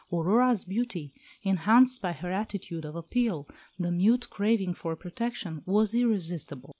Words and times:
Aurora's 0.11 0.65
beauty, 0.65 1.13
enhanced 1.43 2.01
by 2.01 2.11
her 2.11 2.31
attitude 2.31 2.85
of 2.85 2.95
appeal, 2.95 3.47
the 3.77 3.91
mute 3.91 4.31
craving 4.31 4.73
for 4.73 4.95
protection, 4.95 5.61
was 5.67 5.93
irresistible. 5.93 6.69